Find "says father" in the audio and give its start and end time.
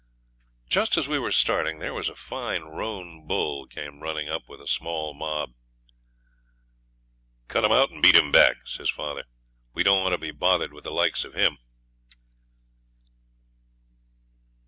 8.67-9.25